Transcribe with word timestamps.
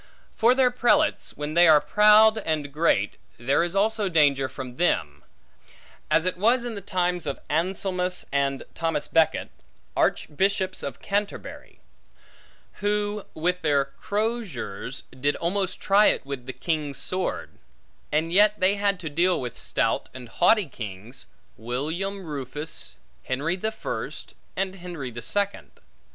For 0.35 0.55
their 0.55 0.71
prelates; 0.71 1.37
when 1.37 1.53
they 1.53 1.67
are 1.67 1.79
proud 1.79 2.39
and 2.39 2.73
great, 2.73 3.17
there 3.37 3.63
is 3.63 3.75
also 3.75 4.09
danger 4.09 4.49
from 4.49 4.77
them; 4.77 5.23
as 6.09 6.25
it 6.25 6.37
was 6.37 6.65
in 6.65 6.73
the 6.73 6.81
times 6.81 7.27
of 7.27 7.39
Anselmus, 7.51 8.25
and 8.31 8.63
Thomas 8.73 9.07
Becket, 9.07 9.51
Archbishops 9.95 10.81
of 10.81 11.03
Canterbury; 11.03 11.81
who, 12.79 13.27
with 13.35 13.61
their 13.61 13.85
croziers, 13.85 15.03
did 15.19 15.35
almost 15.35 15.79
try 15.79 16.07
it 16.07 16.25
with 16.25 16.47
the 16.47 16.51
king's 16.53 16.97
sword; 16.97 17.59
and 18.11 18.33
yet 18.33 18.59
they 18.59 18.77
had 18.77 18.99
to 19.01 19.07
deal 19.09 19.39
with 19.39 19.61
stout 19.61 20.09
and 20.15 20.29
haughty 20.29 20.65
kings, 20.65 21.27
William 21.57 22.25
Rufus, 22.25 22.95
Henry 23.25 23.55
the 23.55 23.71
First, 23.71 24.33
and 24.55 24.77
Henry 24.77 25.11
the 25.11 25.21
Second. 25.21 25.73